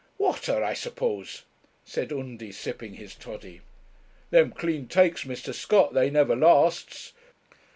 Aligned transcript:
'Water, 0.17 0.63
I 0.63 0.73
suppose,' 0.73 1.43
said 1.85 2.11
Undy, 2.11 2.51
sipping 2.51 2.95
his 2.95 3.13
toddy. 3.13 3.61
'Them 4.31 4.51
clean 4.53 4.87
takes, 4.87 5.25
Mr. 5.25 5.53
Scott, 5.53 5.93
they 5.93 6.09
never 6.09 6.35
lasts. 6.35 7.13